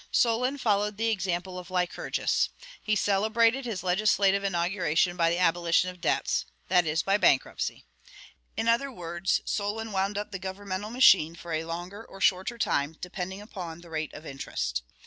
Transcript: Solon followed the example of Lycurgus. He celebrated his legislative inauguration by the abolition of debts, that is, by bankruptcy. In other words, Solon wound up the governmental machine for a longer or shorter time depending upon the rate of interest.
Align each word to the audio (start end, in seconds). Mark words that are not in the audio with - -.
Solon 0.11 0.57
followed 0.57 0.97
the 0.97 1.11
example 1.11 1.59
of 1.59 1.69
Lycurgus. 1.69 2.49
He 2.81 2.95
celebrated 2.95 3.65
his 3.65 3.83
legislative 3.83 4.43
inauguration 4.43 5.15
by 5.15 5.29
the 5.29 5.37
abolition 5.37 5.91
of 5.91 6.01
debts, 6.01 6.45
that 6.69 6.87
is, 6.87 7.03
by 7.03 7.17
bankruptcy. 7.17 7.85
In 8.57 8.67
other 8.67 8.91
words, 8.91 9.41
Solon 9.45 9.91
wound 9.91 10.17
up 10.17 10.31
the 10.31 10.39
governmental 10.39 10.89
machine 10.89 11.35
for 11.35 11.53
a 11.53 11.65
longer 11.65 12.03
or 12.03 12.19
shorter 12.19 12.57
time 12.57 12.97
depending 12.99 13.41
upon 13.41 13.81
the 13.81 13.91
rate 13.91 14.13
of 14.15 14.25
interest. 14.25 14.81